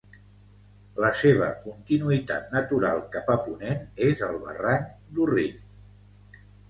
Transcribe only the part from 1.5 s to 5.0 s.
continuïtat natural cap a ponent és el barranc